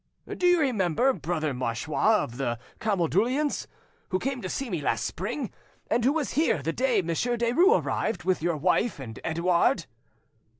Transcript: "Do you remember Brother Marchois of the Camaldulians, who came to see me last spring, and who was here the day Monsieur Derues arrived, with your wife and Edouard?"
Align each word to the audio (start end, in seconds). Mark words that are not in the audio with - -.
"Do 0.35 0.47
you 0.47 0.59
remember 0.59 1.13
Brother 1.13 1.53
Marchois 1.53 2.23
of 2.23 2.37
the 2.37 2.57
Camaldulians, 2.79 3.67
who 4.09 4.17
came 4.17 4.41
to 4.41 4.49
see 4.49 4.67
me 4.71 4.81
last 4.81 5.05
spring, 5.05 5.51
and 5.91 6.03
who 6.03 6.13
was 6.13 6.31
here 6.33 6.63
the 6.63 6.73
day 6.73 7.03
Monsieur 7.03 7.37
Derues 7.37 7.83
arrived, 7.83 8.23
with 8.23 8.41
your 8.41 8.57
wife 8.57 8.99
and 8.99 9.19
Edouard?" 9.23 9.85